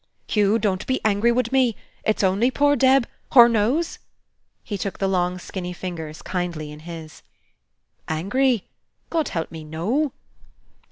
[0.27, 1.75] "Hugh, don't be angry wud me!
[2.03, 3.99] It's only poor Deb, hur knows?"
[4.63, 7.21] He took the long skinny fingers kindly in his.
[8.07, 8.63] "Angry?
[9.11, 10.11] God help me, no!